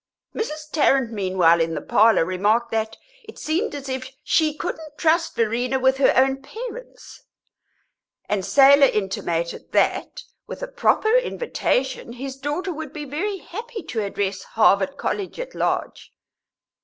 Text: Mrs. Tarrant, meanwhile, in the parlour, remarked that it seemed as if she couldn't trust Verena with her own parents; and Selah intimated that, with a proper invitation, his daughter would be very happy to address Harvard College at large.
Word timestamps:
Mrs. 0.33 0.71
Tarrant, 0.71 1.11
meanwhile, 1.11 1.61
in 1.61 1.75
the 1.75 1.79
parlour, 1.81 2.25
remarked 2.25 2.71
that 2.71 2.97
it 3.23 3.37
seemed 3.37 3.75
as 3.75 3.87
if 3.87 4.11
she 4.23 4.51
couldn't 4.55 4.97
trust 4.97 5.35
Verena 5.35 5.77
with 5.77 5.97
her 5.97 6.11
own 6.17 6.41
parents; 6.41 7.21
and 8.27 8.43
Selah 8.43 8.87
intimated 8.87 9.71
that, 9.73 10.23
with 10.47 10.63
a 10.63 10.67
proper 10.67 11.15
invitation, 11.17 12.13
his 12.13 12.35
daughter 12.35 12.73
would 12.73 12.93
be 12.93 13.05
very 13.05 13.37
happy 13.37 13.83
to 13.83 14.03
address 14.03 14.41
Harvard 14.41 14.97
College 14.97 15.39
at 15.39 15.53
large. 15.53 16.11